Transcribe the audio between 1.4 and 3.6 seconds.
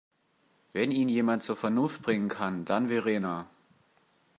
zur Vernunft bringen kann, dann Verena.